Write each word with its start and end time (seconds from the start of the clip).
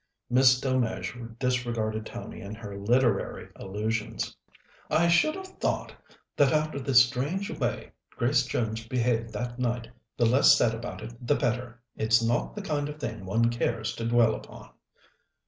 Miss 0.31 0.59
Delmege 0.59 1.37
disregarded 1.37 2.07
Tony 2.07 2.41
and 2.41 2.57
her 2.57 2.75
literary 2.75 3.49
allusions. 3.55 4.35
"I 4.89 5.07
should 5.07 5.35
have 5.35 5.45
thought 5.59 5.93
that 6.35 6.51
after 6.51 6.79
the 6.79 6.95
strange 6.95 7.51
way 7.51 7.91
Grace 8.09 8.47
Jones 8.47 8.87
behaved 8.87 9.31
that 9.33 9.59
night, 9.59 9.87
the 10.17 10.25
less 10.25 10.57
said 10.57 10.73
about 10.73 11.03
it 11.03 11.13
the 11.21 11.35
better. 11.35 11.79
It's 11.95 12.19
not 12.19 12.55
the 12.55 12.63
kind 12.63 12.89
of 12.89 12.99
thing 12.99 13.25
one 13.27 13.51
cares 13.51 13.93
to 13.97 14.07
dwell 14.07 14.33
upon." 14.33 14.71